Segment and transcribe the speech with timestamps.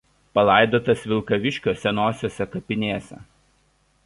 [0.37, 3.23] Palaidotas Vilkaviškio senosiose kapinėse.